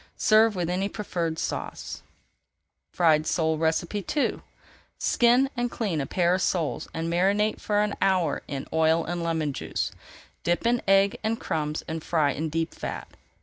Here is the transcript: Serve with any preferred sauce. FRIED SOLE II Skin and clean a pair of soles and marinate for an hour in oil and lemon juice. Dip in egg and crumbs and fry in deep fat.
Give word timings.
Serve 0.17 0.55
with 0.55 0.67
any 0.67 0.89
preferred 0.89 1.37
sauce. 1.37 2.01
FRIED 2.91 3.27
SOLE 3.27 3.63
II 3.63 4.39
Skin 4.97 5.47
and 5.55 5.69
clean 5.69 6.01
a 6.01 6.07
pair 6.07 6.33
of 6.33 6.41
soles 6.41 6.87
and 6.91 7.07
marinate 7.07 7.61
for 7.61 7.81
an 7.83 7.93
hour 8.01 8.41
in 8.47 8.65
oil 8.73 9.05
and 9.05 9.21
lemon 9.21 9.53
juice. 9.53 9.91
Dip 10.41 10.65
in 10.65 10.81
egg 10.87 11.19
and 11.23 11.39
crumbs 11.39 11.83
and 11.87 12.03
fry 12.03 12.31
in 12.31 12.49
deep 12.49 12.73
fat. 12.73 13.09